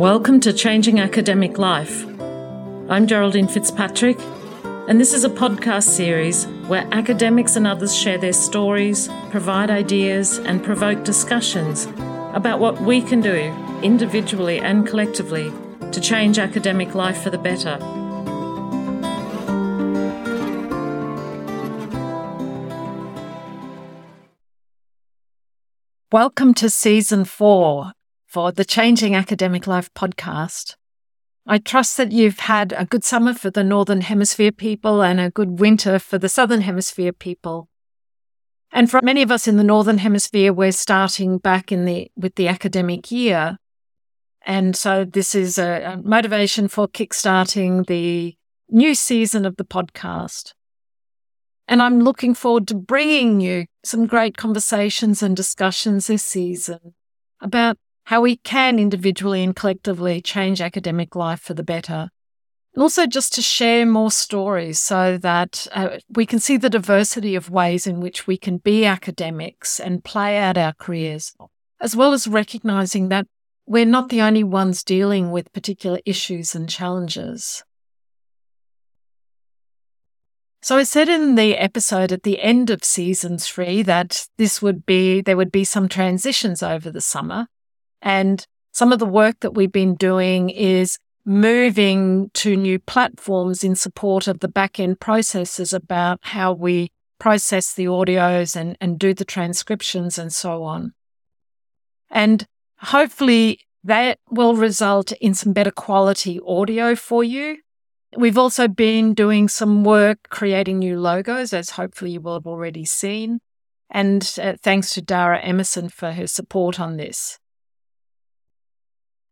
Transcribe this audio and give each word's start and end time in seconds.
Welcome 0.00 0.40
to 0.40 0.54
Changing 0.54 0.98
Academic 0.98 1.58
Life. 1.58 2.06
I'm 2.88 3.06
Geraldine 3.06 3.46
Fitzpatrick, 3.46 4.18
and 4.88 4.98
this 4.98 5.12
is 5.12 5.24
a 5.24 5.28
podcast 5.28 5.88
series 5.88 6.46
where 6.68 6.88
academics 6.90 7.54
and 7.54 7.66
others 7.66 7.94
share 7.94 8.16
their 8.16 8.32
stories, 8.32 9.10
provide 9.28 9.68
ideas, 9.70 10.38
and 10.38 10.64
provoke 10.64 11.04
discussions 11.04 11.84
about 12.32 12.60
what 12.60 12.80
we 12.80 13.02
can 13.02 13.20
do 13.20 13.54
individually 13.82 14.58
and 14.58 14.88
collectively 14.88 15.52
to 15.92 16.00
change 16.00 16.38
academic 16.38 16.94
life 16.94 17.22
for 17.22 17.28
the 17.28 17.36
better. 17.36 17.76
Welcome 26.10 26.54
to 26.54 26.70
season 26.70 27.26
four 27.26 27.92
for 28.30 28.52
the 28.52 28.64
Changing 28.64 29.16
Academic 29.16 29.66
Life 29.66 29.92
podcast. 29.92 30.76
I 31.48 31.58
trust 31.58 31.96
that 31.96 32.12
you've 32.12 32.38
had 32.38 32.72
a 32.76 32.84
good 32.84 33.02
summer 33.02 33.34
for 33.34 33.50
the 33.50 33.64
Northern 33.64 34.02
Hemisphere 34.02 34.52
people 34.52 35.02
and 35.02 35.18
a 35.18 35.30
good 35.30 35.58
winter 35.58 35.98
for 35.98 36.16
the 36.16 36.28
Southern 36.28 36.60
Hemisphere 36.60 37.12
people. 37.12 37.68
And 38.70 38.88
for 38.88 39.00
many 39.02 39.22
of 39.22 39.32
us 39.32 39.48
in 39.48 39.56
the 39.56 39.64
Northern 39.64 39.98
Hemisphere, 39.98 40.52
we're 40.52 40.70
starting 40.70 41.38
back 41.38 41.72
in 41.72 41.86
the 41.86 42.08
with 42.14 42.36
the 42.36 42.46
academic 42.46 43.10
year. 43.10 43.58
And 44.46 44.76
so 44.76 45.04
this 45.04 45.34
is 45.34 45.58
a, 45.58 45.82
a 45.82 45.96
motivation 45.96 46.68
for 46.68 46.86
kickstarting 46.86 47.88
the 47.88 48.36
new 48.68 48.94
season 48.94 49.44
of 49.44 49.56
the 49.56 49.64
podcast. 49.64 50.52
And 51.66 51.82
I'm 51.82 52.00
looking 52.00 52.34
forward 52.34 52.68
to 52.68 52.76
bringing 52.76 53.40
you 53.40 53.66
some 53.84 54.06
great 54.06 54.36
conversations 54.36 55.20
and 55.20 55.36
discussions 55.36 56.06
this 56.06 56.22
season 56.22 56.94
about 57.40 57.76
how 58.10 58.20
we 58.20 58.34
can 58.38 58.80
individually 58.80 59.40
and 59.40 59.54
collectively 59.54 60.20
change 60.20 60.60
academic 60.60 61.14
life 61.14 61.40
for 61.40 61.54
the 61.54 61.62
better. 61.62 62.10
And 62.74 62.82
also 62.82 63.06
just 63.06 63.32
to 63.34 63.40
share 63.40 63.86
more 63.86 64.10
stories 64.10 64.80
so 64.80 65.16
that 65.18 65.68
uh, 65.70 65.98
we 66.08 66.26
can 66.26 66.40
see 66.40 66.56
the 66.56 66.68
diversity 66.68 67.36
of 67.36 67.50
ways 67.50 67.86
in 67.86 68.00
which 68.00 68.26
we 68.26 68.36
can 68.36 68.56
be 68.56 68.84
academics 68.84 69.78
and 69.78 70.02
play 70.02 70.38
out 70.38 70.58
our 70.58 70.72
careers, 70.72 71.36
as 71.80 71.94
well 71.94 72.12
as 72.12 72.26
recognizing 72.26 73.10
that 73.10 73.28
we're 73.64 73.86
not 73.86 74.08
the 74.08 74.22
only 74.22 74.42
ones 74.42 74.82
dealing 74.82 75.30
with 75.30 75.52
particular 75.52 76.00
issues 76.04 76.52
and 76.52 76.68
challenges. 76.68 77.62
So 80.62 80.78
I 80.78 80.82
said 80.82 81.08
in 81.08 81.36
the 81.36 81.56
episode 81.56 82.10
at 82.10 82.24
the 82.24 82.40
end 82.40 82.70
of 82.70 82.82
season 82.82 83.38
three 83.38 83.82
that 83.82 84.26
this 84.36 84.60
would 84.60 84.84
be, 84.84 85.20
there 85.20 85.36
would 85.36 85.52
be 85.52 85.62
some 85.62 85.88
transitions 85.88 86.60
over 86.60 86.90
the 86.90 87.00
summer. 87.00 87.46
And 88.02 88.46
some 88.72 88.92
of 88.92 88.98
the 88.98 89.06
work 89.06 89.40
that 89.40 89.54
we've 89.54 89.72
been 89.72 89.94
doing 89.94 90.50
is 90.50 90.98
moving 91.24 92.30
to 92.34 92.56
new 92.56 92.78
platforms 92.78 93.62
in 93.62 93.74
support 93.74 94.26
of 94.26 94.40
the 94.40 94.48
back 94.48 94.80
end 94.80 95.00
processes 95.00 95.72
about 95.72 96.18
how 96.22 96.52
we 96.52 96.90
process 97.18 97.74
the 97.74 97.84
audios 97.84 98.56
and, 98.56 98.76
and 98.80 98.98
do 98.98 99.12
the 99.12 99.24
transcriptions 99.24 100.18
and 100.18 100.32
so 100.32 100.62
on. 100.62 100.94
And 102.10 102.46
hopefully 102.78 103.60
that 103.84 104.18
will 104.30 104.56
result 104.56 105.12
in 105.12 105.34
some 105.34 105.52
better 105.52 105.70
quality 105.70 106.40
audio 106.46 106.94
for 106.94 107.22
you. 107.22 107.58
We've 108.16 108.38
also 108.38 108.66
been 108.66 109.14
doing 109.14 109.46
some 109.46 109.84
work 109.84 110.28
creating 110.30 110.80
new 110.80 110.98
logos, 110.98 111.52
as 111.52 111.70
hopefully 111.70 112.12
you 112.12 112.20
will 112.20 112.34
have 112.34 112.46
already 112.46 112.84
seen. 112.84 113.40
And 113.88 114.28
uh, 114.42 114.54
thanks 114.60 114.94
to 114.94 115.02
Dara 115.02 115.38
Emerson 115.40 115.88
for 115.88 116.12
her 116.12 116.26
support 116.26 116.80
on 116.80 116.96
this. 116.96 117.38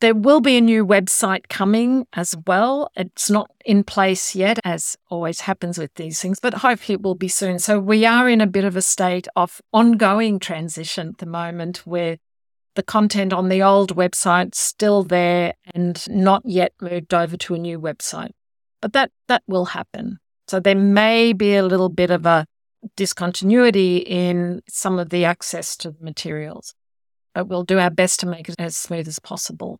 There 0.00 0.14
will 0.14 0.40
be 0.40 0.56
a 0.56 0.62
new 0.62 0.86
website 0.86 1.48
coming 1.50 2.06
as 2.14 2.34
well. 2.46 2.90
It's 2.96 3.28
not 3.28 3.50
in 3.66 3.84
place 3.84 4.34
yet, 4.34 4.58
as 4.64 4.96
always 5.10 5.40
happens 5.40 5.76
with 5.76 5.92
these 5.94 6.22
things, 6.22 6.40
but 6.40 6.54
hopefully 6.54 6.94
it 6.94 7.02
will 7.02 7.14
be 7.14 7.28
soon. 7.28 7.58
So 7.58 7.78
we 7.78 8.06
are 8.06 8.26
in 8.26 8.40
a 8.40 8.46
bit 8.46 8.64
of 8.64 8.76
a 8.76 8.82
state 8.82 9.28
of 9.36 9.60
ongoing 9.74 10.38
transition 10.38 11.08
at 11.08 11.18
the 11.18 11.26
moment 11.26 11.86
where 11.86 12.16
the 12.76 12.82
content 12.82 13.34
on 13.34 13.50
the 13.50 13.62
old 13.62 13.94
website's 13.94 14.58
still 14.58 15.02
there 15.02 15.52
and 15.74 16.08
not 16.08 16.40
yet 16.46 16.72
moved 16.80 17.12
over 17.12 17.36
to 17.36 17.54
a 17.54 17.58
new 17.58 17.78
website. 17.78 18.30
But 18.80 18.94
that 18.94 19.10
that 19.28 19.42
will 19.46 19.66
happen. 19.66 20.18
So 20.48 20.60
there 20.60 20.74
may 20.74 21.34
be 21.34 21.56
a 21.56 21.62
little 21.62 21.90
bit 21.90 22.10
of 22.10 22.24
a 22.24 22.46
discontinuity 22.96 23.98
in 23.98 24.62
some 24.66 24.98
of 24.98 25.10
the 25.10 25.26
access 25.26 25.76
to 25.76 25.90
the 25.90 26.02
materials. 26.02 26.72
But 27.34 27.48
we'll 27.48 27.64
do 27.64 27.78
our 27.78 27.90
best 27.90 28.20
to 28.20 28.26
make 28.26 28.48
it 28.48 28.54
as 28.58 28.78
smooth 28.78 29.06
as 29.06 29.18
possible. 29.18 29.78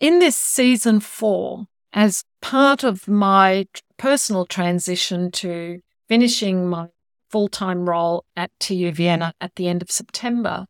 In 0.00 0.18
this 0.18 0.36
season 0.36 0.98
four, 0.98 1.66
as 1.92 2.24
part 2.40 2.82
of 2.82 3.06
my 3.06 3.66
personal 3.98 4.46
transition 4.46 5.30
to 5.30 5.80
finishing 6.08 6.68
my 6.68 6.86
full 7.28 7.48
time 7.48 7.88
role 7.88 8.24
at 8.34 8.50
TU 8.58 8.90
Vienna 8.90 9.34
at 9.40 9.54
the 9.56 9.68
end 9.68 9.82
of 9.82 9.90
September, 9.90 10.66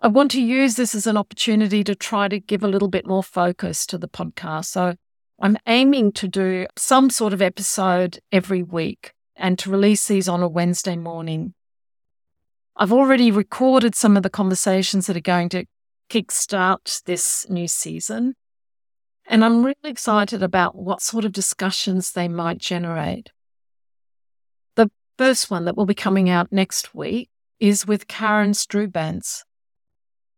I 0.00 0.08
want 0.08 0.30
to 0.32 0.42
use 0.42 0.76
this 0.76 0.94
as 0.94 1.06
an 1.06 1.16
opportunity 1.16 1.82
to 1.82 1.94
try 1.94 2.28
to 2.28 2.38
give 2.38 2.62
a 2.62 2.68
little 2.68 2.88
bit 2.88 3.06
more 3.06 3.24
focus 3.24 3.84
to 3.86 3.98
the 3.98 4.08
podcast. 4.08 4.66
So, 4.66 4.94
I'm 5.40 5.56
aiming 5.66 6.12
to 6.12 6.28
do 6.28 6.66
some 6.76 7.10
sort 7.10 7.32
of 7.32 7.40
episode 7.40 8.18
every 8.32 8.62
week 8.62 9.12
and 9.36 9.56
to 9.60 9.70
release 9.70 10.06
these 10.06 10.28
on 10.28 10.42
a 10.42 10.48
Wednesday 10.48 10.96
morning. 10.96 11.54
I've 12.76 12.92
already 12.92 13.30
recorded 13.30 13.94
some 13.94 14.16
of 14.16 14.24
the 14.24 14.30
conversations 14.30 15.06
that 15.06 15.16
are 15.16 15.20
going 15.20 15.48
to 15.50 15.64
kickstart 16.08 17.02
this 17.04 17.46
new 17.48 17.68
season. 17.68 18.34
And 19.26 19.44
I'm 19.44 19.64
really 19.64 19.76
excited 19.84 20.42
about 20.42 20.74
what 20.74 21.02
sort 21.02 21.24
of 21.24 21.32
discussions 21.32 22.12
they 22.12 22.28
might 22.28 22.58
generate. 22.58 23.30
The 24.76 24.90
first 25.18 25.50
one 25.50 25.66
that 25.66 25.76
will 25.76 25.86
be 25.86 25.94
coming 25.94 26.30
out 26.30 26.50
next 26.50 26.94
week 26.94 27.28
is 27.60 27.86
with 27.86 28.08
Karen 28.08 28.52
Stroobants. 28.52 29.42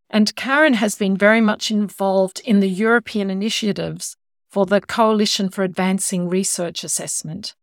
And 0.08 0.34
Karen 0.34 0.74
has 0.74 0.96
been 0.96 1.16
very 1.16 1.40
much 1.40 1.70
involved 1.70 2.40
in 2.44 2.58
the 2.58 2.68
European 2.68 3.30
initiatives 3.30 4.16
for 4.50 4.66
the 4.66 4.80
Coalition 4.80 5.48
for 5.48 5.62
Advancing 5.62 6.28
Research 6.28 6.82
Assessment. 6.82 7.54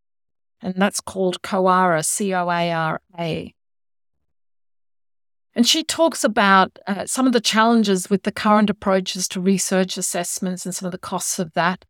And 0.62 0.76
that's 0.78 1.02
called 1.02 1.42
COARA, 1.42 2.04
C 2.04 2.34
O 2.34 2.50
A 2.50 2.72
R 2.72 3.02
A. 3.20 3.54
And 5.58 5.68
she 5.68 5.84
talks 5.84 6.24
about 6.24 6.78
uh, 6.86 7.08
some 7.08 7.26
of 7.26 7.34
the 7.34 7.42
challenges 7.42 8.12
with 8.12 8.22
the 8.22 8.32
current 8.32 8.70
approaches 8.70 9.28
to 9.30 9.42
research 9.42 9.98
assessments 9.98 10.68
and 10.68 10.76
some 10.76 10.86
of 10.86 10.92
the 10.92 11.00
costs 11.00 11.40
of 11.40 11.52
that. 11.54 11.84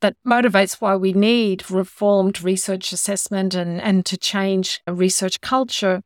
That 0.00 0.14
motivates 0.24 0.80
why 0.80 0.94
we 0.94 1.12
need 1.12 1.68
reformed 1.72 2.40
research 2.40 2.92
assessment 2.92 3.52
and, 3.52 3.80
and 3.80 4.06
to 4.06 4.16
change 4.16 4.80
a 4.86 4.94
research 4.94 5.40
culture. 5.40 6.02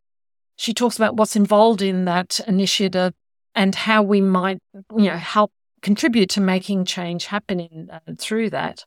She 0.56 0.72
talks 0.72 0.96
about 0.96 1.14
what's 1.14 1.36
involved 1.36 1.82
in 1.82 2.06
that 2.06 2.40
initiative 2.48 3.12
and 3.54 3.74
how 3.74 4.02
we 4.02 4.22
might, 4.22 4.60
you 4.72 5.10
know, 5.10 5.18
help 5.18 5.52
contribute 5.82 6.30
to 6.30 6.40
making 6.40 6.86
change 6.86 7.26
happening 7.26 7.88
uh, 7.92 8.14
through 8.18 8.48
that. 8.48 8.86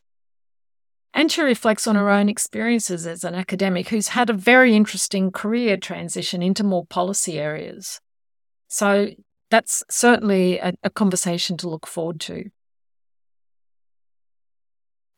And 1.13 1.31
she 1.31 1.43
reflects 1.43 1.85
on 1.85 1.95
her 1.95 2.09
own 2.09 2.29
experiences 2.29 3.05
as 3.05 3.23
an 3.23 3.35
academic 3.35 3.89
who's 3.89 4.07
had 4.09 4.31
a 4.31 4.33
very 4.33 4.75
interesting 4.75 5.29
career 5.29 5.77
transition 5.77 6.41
into 6.41 6.63
more 6.63 6.87
policy 6.87 7.37
areas. 7.37 8.01
So 8.67 9.09
that's 9.49 9.83
certainly 9.89 10.59
a, 10.59 10.73
a 10.83 10.89
conversation 10.89 11.57
to 11.57 11.69
look 11.69 11.87
forward 11.87 12.19
to. 12.21 12.49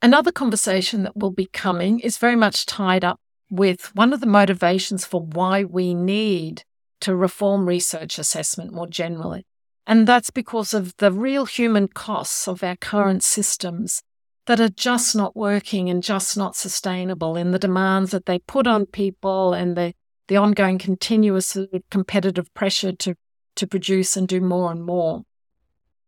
Another 0.02 0.32
conversation 0.32 1.04
that 1.04 1.18
will 1.18 1.32
be 1.32 1.48
coming 1.48 2.00
is 2.00 2.18
very 2.18 2.36
much 2.36 2.66
tied 2.66 3.04
up 3.04 3.20
with 3.50 3.94
one 3.96 4.14
of 4.14 4.22
the 4.22 4.28
motivations 4.28 5.06
for 5.06 5.22
why 5.22 5.64
we 5.64 5.94
need 5.94 6.64
to 7.02 7.16
reform 7.16 7.68
research 7.68 8.18
assessment 8.20 8.72
more 8.72 8.88
generally. 8.88 9.46
And 9.88 10.08
that's 10.08 10.30
because 10.30 10.74
of 10.74 10.96
the 10.98 11.12
real 11.12 11.46
human 11.46 11.88
costs 11.88 12.48
of 12.48 12.64
our 12.64 12.76
current 12.76 13.24
systems 13.24 14.04
that 14.46 14.60
are 14.60 14.70
just 14.70 15.16
not 15.16 15.36
working 15.36 15.90
and 15.90 16.04
just 16.04 16.38
not 16.38 16.56
sustainable 16.56 17.36
in 17.36 17.52
the 17.52 17.60
demands 17.60 18.12
that 18.12 18.26
they 18.26 18.40
put 18.40 18.68
on 18.68 18.86
people 18.86 19.54
and 19.54 19.76
the, 19.76 19.94
the 20.28 20.38
ongoing 20.38 20.78
continuous 20.78 21.58
competitive 21.90 22.54
pressure 22.54 22.92
to 22.92 23.16
to 23.60 23.68
produce 23.68 24.18
and 24.18 24.28
do 24.28 24.42
more 24.42 24.72
and 24.72 24.84
more. 24.84 25.24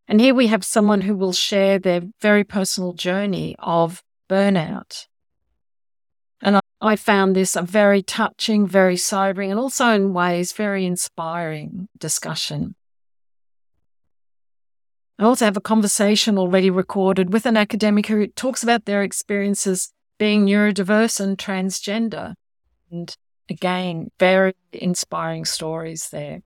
And 0.08 0.20
here 0.20 0.34
we 0.34 0.48
have 0.48 0.66
someone 0.66 1.02
who 1.02 1.16
will 1.16 1.34
share 1.34 1.80
their 1.80 2.02
very 2.20 2.44
personal 2.44 2.94
journey 2.94 3.56
of 3.60 4.04
burnout. 4.30 5.08
And 6.42 6.60
I, 6.82 6.96
found 6.96 7.36
this 7.36 7.56
a 7.56 7.62
very 7.62 8.02
touching, 8.02 8.68
very 8.68 8.98
sobering, 8.98 9.52
and 9.52 9.60
also 9.60 9.90
in 9.90 10.14
ways 10.14 10.54
very 10.54 10.86
inspiring 10.86 11.88
discussion. 12.00 12.76
I 15.20 15.26
also 15.26 15.46
have 15.46 15.58
a 15.58 15.62
conversation 15.62 16.40
already 16.40 16.72
recorded 16.72 17.32
with 17.32 17.46
an 17.46 17.56
academic 17.56 18.08
who 18.08 18.26
talks 18.28 18.64
about 18.64 18.86
their 18.86 19.04
experiences 19.04 19.94
being 20.18 20.46
neurodiverse 20.46 21.20
and 21.20 21.38
transgender. 21.38 22.34
And 22.90 23.16
again, 23.48 24.10
very 24.20 24.56
inspiring 24.74 25.46
stories 25.46 26.10
there. 26.10 26.42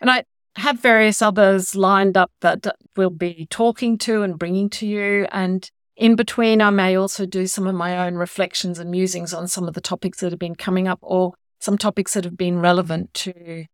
And 0.00 0.10
I 0.10 0.24
have 0.56 0.80
various 0.80 1.22
others 1.22 1.74
lined 1.74 2.16
up 2.16 2.30
that 2.40 2.66
we'll 2.96 3.10
be 3.10 3.46
talking 3.50 3.98
to 3.98 4.22
and 4.22 4.38
bringing 4.38 4.70
to 4.70 4.86
you. 4.86 5.26
And 5.32 5.70
in 5.96 6.16
between, 6.16 6.60
I 6.60 6.70
may 6.70 6.96
also 6.96 7.26
do 7.26 7.46
some 7.46 7.66
of 7.66 7.74
my 7.74 8.06
own 8.06 8.14
reflections 8.14 8.78
and 8.78 8.90
musings 8.90 9.32
on 9.32 9.48
some 9.48 9.68
of 9.68 9.74
the 9.74 9.80
topics 9.80 10.20
that 10.20 10.32
have 10.32 10.38
been 10.38 10.54
coming 10.54 10.88
up 10.88 10.98
or 11.02 11.34
some 11.60 11.78
topics 11.78 12.14
that 12.14 12.24
have 12.24 12.36
been 12.36 12.60
relevant 12.60 13.12
to 13.14 13.64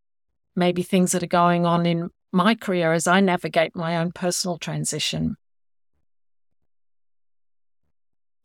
maybe 0.55 0.83
things 0.83 1.13
that 1.13 1.23
are 1.23 1.27
going 1.27 1.67
on 1.67 1.87
in 1.87 2.11
my 2.33 2.55
career 2.55 2.93
as 2.93 3.07
I 3.07 3.21
navigate 3.21 3.77
my 3.77 3.97
own 3.97 4.13
personal 4.13 4.59
transition. 4.59 5.37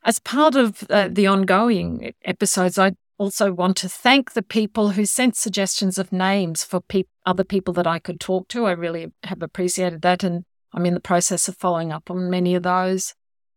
As 0.03 0.19
part 0.19 0.55
of 0.55 0.83
uh, 0.89 1.09
the 1.11 1.27
ongoing 1.27 2.13
episodes, 2.23 2.79
I 2.79 2.93
also 3.17 3.51
want 3.51 3.77
to 3.77 3.89
thank 3.89 4.33
the 4.33 4.43
people 4.43 4.89
who 4.89 5.05
sent 5.05 5.35
suggestions 5.35 5.97
of 5.97 6.11
names 6.11 6.63
for 6.63 6.81
pe- 6.81 7.03
other 7.25 7.43
people 7.43 7.73
that 7.75 7.87
I 7.87 7.99
could 7.99 8.19
talk 8.19 8.47
to. 8.49 8.65
I 8.65 8.71
really 8.71 9.11
have 9.23 9.41
appreciated 9.41 10.01
that, 10.03 10.23
and 10.23 10.45
I'm 10.73 10.85
in 10.85 10.93
the 10.93 10.99
process 10.99 11.47
of 11.47 11.57
following 11.57 11.91
up 11.91 12.09
on 12.11 12.29
many 12.29 12.55
of 12.55 12.63
those. 12.63 13.13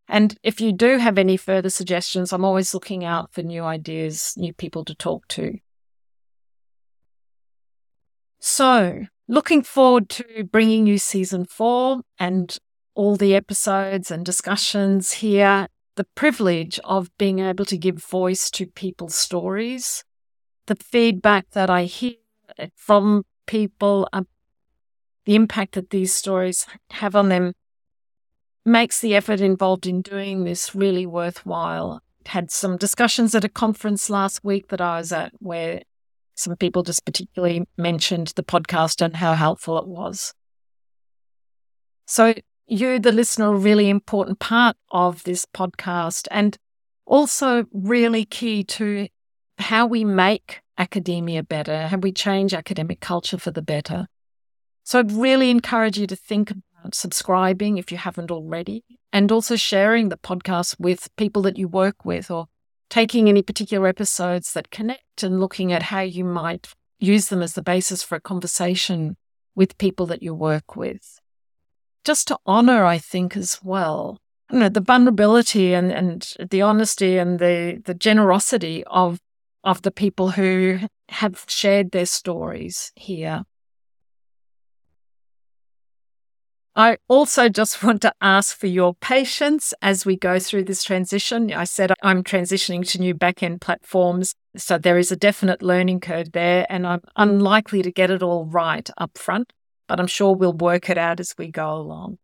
And 0.07 0.37
if 0.43 0.59
you 0.59 0.73
do 0.73 0.97
have 0.97 1.17
any 1.17 1.37
further 1.37 1.69
suggestions, 1.69 2.33
I'm 2.33 2.43
always 2.43 2.73
looking 2.73 3.05
out 3.05 3.31
for 3.31 3.43
new 3.43 3.63
ideas, 3.63 4.33
new 4.35 4.53
people 4.53 4.83
to 4.85 4.95
talk 4.95 5.27
to. 5.29 5.57
So, 8.39 9.05
looking 9.27 9.61
forward 9.61 10.09
to 10.09 10.43
bringing 10.51 10.87
you 10.87 10.97
season 10.97 11.45
four 11.45 12.01
and 12.19 12.57
all 12.95 13.15
the 13.15 13.35
episodes 13.35 14.11
and 14.11 14.25
discussions 14.25 15.11
here 15.11 15.67
the 16.01 16.07
privilege 16.15 16.79
of 16.83 17.15
being 17.19 17.37
able 17.37 17.63
to 17.63 17.77
give 17.77 18.03
voice 18.03 18.49
to 18.49 18.65
people's 18.65 19.13
stories, 19.13 20.03
the 20.65 20.75
feedback 20.75 21.45
that 21.51 21.69
I 21.69 21.83
hear 21.83 22.15
from 22.75 23.23
people, 23.45 24.09
the 25.25 25.35
impact 25.35 25.75
that 25.75 25.91
these 25.91 26.11
stories 26.11 26.65
have 26.89 27.15
on 27.15 27.29
them 27.29 27.53
makes 28.65 28.99
the 28.99 29.13
effort 29.13 29.41
involved 29.41 29.85
in 29.85 30.01
doing 30.01 30.43
this 30.43 30.73
really 30.73 31.05
worthwhile. 31.05 32.01
Had 32.25 32.49
some 32.49 32.77
discussions 32.77 33.35
at 33.35 33.43
a 33.43 33.49
conference 33.49 34.09
last 34.09 34.43
week 34.43 34.69
that 34.69 34.81
I 34.81 34.97
was 34.97 35.11
at 35.11 35.33
where 35.37 35.83
some 36.33 36.55
people 36.55 36.81
just 36.81 37.05
particularly 37.05 37.67
mentioned 37.77 38.33
the 38.35 38.43
podcast 38.43 39.05
and 39.05 39.17
how 39.17 39.35
helpful 39.35 39.77
it 39.77 39.87
was. 39.87 40.33
So 42.07 42.33
you, 42.67 42.99
the 42.99 43.11
listener, 43.11 43.53
a 43.53 43.57
really 43.57 43.89
important 43.89 44.39
part 44.39 44.77
of 44.91 45.23
this 45.23 45.45
podcast 45.45 46.27
and 46.31 46.57
also 47.05 47.65
really 47.73 48.25
key 48.25 48.63
to 48.63 49.07
how 49.57 49.85
we 49.85 50.03
make 50.03 50.61
academia 50.77 51.43
better, 51.43 51.87
how 51.87 51.97
we 51.97 52.11
change 52.11 52.53
academic 52.53 52.99
culture 52.99 53.37
for 53.37 53.51
the 53.51 53.61
better. 53.61 54.07
So 54.83 54.99
I'd 54.99 55.11
really 55.11 55.49
encourage 55.49 55.97
you 55.97 56.07
to 56.07 56.15
think 56.15 56.51
about 56.51 56.95
subscribing 56.95 57.77
if 57.77 57.91
you 57.91 57.97
haven't 57.97 58.31
already, 58.31 58.83
and 59.13 59.31
also 59.31 59.55
sharing 59.55 60.09
the 60.09 60.17
podcast 60.17 60.79
with 60.79 61.15
people 61.17 61.41
that 61.43 61.57
you 61.57 61.67
work 61.67 62.03
with 62.03 62.31
or 62.31 62.47
taking 62.89 63.29
any 63.29 63.41
particular 63.41 63.87
episodes 63.87 64.53
that 64.53 64.71
connect 64.71 65.23
and 65.23 65.39
looking 65.39 65.71
at 65.71 65.83
how 65.83 66.01
you 66.01 66.25
might 66.25 66.73
use 66.99 67.29
them 67.29 67.41
as 67.41 67.53
the 67.53 67.61
basis 67.61 68.03
for 68.03 68.15
a 68.15 68.21
conversation 68.21 69.17
with 69.55 69.77
people 69.77 70.05
that 70.07 70.23
you 70.23 70.33
work 70.33 70.75
with 70.75 71.20
just 72.03 72.27
to 72.27 72.37
honor, 72.45 72.85
I 72.85 72.97
think, 72.97 73.37
as 73.37 73.59
well. 73.63 74.17
You 74.51 74.59
know, 74.59 74.69
the 74.69 74.81
vulnerability 74.81 75.73
and, 75.73 75.91
and 75.91 76.33
the 76.49 76.61
honesty 76.61 77.17
and 77.17 77.39
the, 77.39 77.81
the 77.85 77.93
generosity 77.93 78.83
of 78.85 79.19
of 79.63 79.83
the 79.83 79.91
people 79.91 80.31
who 80.31 80.79
have 81.09 81.45
shared 81.47 81.91
their 81.91 82.05
stories 82.07 82.91
here. 82.95 83.43
I 86.75 86.97
also 87.07 87.49
just 87.49 87.83
want 87.83 88.01
to 88.01 88.13
ask 88.21 88.57
for 88.57 88.67
your 88.67 88.95
patience 88.95 89.73
as 89.81 90.05
we 90.05 90.15
go 90.15 90.39
through 90.39 90.63
this 90.63 90.83
transition. 90.83 91.51
I 91.53 91.65
said 91.65 91.91
I'm 92.01 92.23
transitioning 92.23 92.87
to 92.89 92.99
new 92.99 93.13
backend 93.13 93.61
platforms, 93.61 94.33
so 94.55 94.77
there 94.77 94.97
is 94.97 95.11
a 95.11 95.17
definite 95.17 95.61
learning 95.61 95.99
curve 95.99 96.31
there, 96.31 96.65
and 96.69 96.87
I'm 96.87 97.01
unlikely 97.15 97.81
to 97.83 97.91
get 97.91 98.09
it 98.09 98.23
all 98.23 98.45
right 98.45 98.89
up 98.97 99.17
front 99.17 99.53
but 99.91 99.99
I'm 99.99 100.07
sure 100.07 100.33
we'll 100.33 100.53
work 100.53 100.89
it 100.89 100.97
out 100.97 101.19
as 101.19 101.35
we 101.37 101.51
go 101.51 101.69
along. 101.73 102.17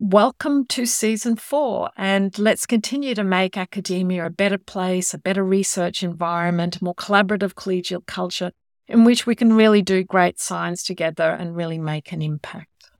Welcome 0.00 0.66
to 0.70 0.84
season 0.84 1.36
four, 1.36 1.90
and 1.96 2.36
let's 2.40 2.66
continue 2.66 3.14
to 3.14 3.22
make 3.22 3.56
academia 3.56 4.26
a 4.26 4.30
better 4.30 4.58
place, 4.58 5.14
a 5.14 5.18
better 5.18 5.44
research 5.44 6.02
environment, 6.02 6.78
a 6.80 6.84
more 6.84 6.96
collaborative 6.96 7.54
collegial 7.54 8.04
culture 8.04 8.50
in 8.88 9.04
which 9.04 9.24
we 9.24 9.36
can 9.36 9.52
really 9.52 9.80
do 9.80 10.02
great 10.02 10.40
science 10.40 10.82
together 10.82 11.30
and 11.30 11.54
really 11.54 11.78
make 11.78 12.10
an 12.10 12.20
impact. 12.20 12.90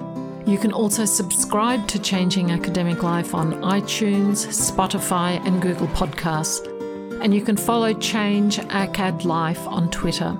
You 0.46 0.58
can 0.58 0.74
also 0.74 1.06
subscribe 1.06 1.88
to 1.88 2.00
Changing 2.00 2.52
Academic 2.52 3.02
Life 3.02 3.34
on 3.34 3.54
iTunes, 3.62 4.46
Spotify, 4.48 5.42
and 5.48 5.62
Google 5.62 5.88
Podcasts. 5.88 6.68
And 7.24 7.34
you 7.34 7.42
can 7.42 7.56
follow 7.56 7.94
Change 7.94 8.60
ACAD 8.60 9.24
Life 9.24 9.66
on 9.68 9.90
Twitter. 9.90 10.38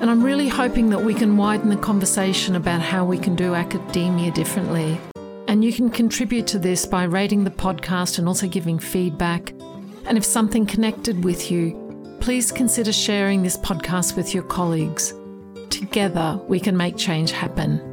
And 0.00 0.10
I'm 0.10 0.22
really 0.22 0.48
hoping 0.48 0.90
that 0.90 1.02
we 1.02 1.14
can 1.14 1.38
widen 1.38 1.70
the 1.70 1.76
conversation 1.76 2.54
about 2.54 2.82
how 2.82 3.06
we 3.06 3.16
can 3.16 3.34
do 3.34 3.54
academia 3.54 4.30
differently. 4.30 5.00
And 5.48 5.64
you 5.64 5.72
can 5.72 5.88
contribute 5.88 6.46
to 6.48 6.58
this 6.58 6.84
by 6.84 7.04
rating 7.04 7.44
the 7.44 7.50
podcast 7.50 8.18
and 8.18 8.28
also 8.28 8.46
giving 8.46 8.78
feedback. 8.78 9.54
And 10.04 10.18
if 10.18 10.24
something 10.24 10.66
connected 10.66 11.24
with 11.24 11.50
you, 11.50 11.79
please 12.20 12.52
consider 12.52 12.92
sharing 12.92 13.42
this 13.42 13.56
podcast 13.56 14.16
with 14.16 14.34
your 14.34 14.42
colleagues. 14.44 15.14
Together, 15.70 16.38
we 16.48 16.60
can 16.60 16.76
make 16.76 16.96
change 16.96 17.32
happen. 17.32 17.89